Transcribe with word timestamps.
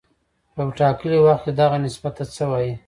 په 0.53 0.59
یو 0.65 0.69
ټاکلي 0.79 1.19
وخت 1.21 1.43
کې 1.45 1.51
دغه 1.61 1.77
نسبت 1.85 2.13
ته 2.17 2.23
څه 2.35 2.43
وايي 2.51 2.73